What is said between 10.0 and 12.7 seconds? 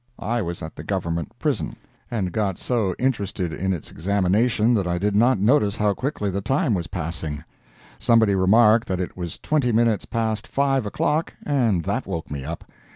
past five o'clock, and that woke me up.